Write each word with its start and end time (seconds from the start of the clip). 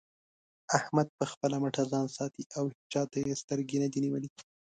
احمد 0.77 1.07
په 1.17 1.25
خپله 1.31 1.55
مټه 1.63 1.83
ځان 1.91 2.07
ساتي 2.17 2.43
او 2.57 2.63
هيچا 2.75 3.01
ته 3.11 3.17
يې 3.25 3.35
سترګې 3.43 3.77
نه 3.83 3.87
دې 3.93 3.99
نيولې. 4.05 4.29